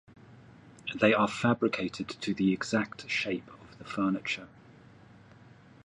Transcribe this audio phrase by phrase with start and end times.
[0.99, 4.47] They are fabricated to the exact shape of the furniture.